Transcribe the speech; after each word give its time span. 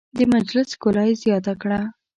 د 0.17 0.19
مجلس 0.33 0.69
ښکلا 0.75 1.03
یې 1.09 1.15
زیاته 1.23 1.53
کړه. 1.61 1.79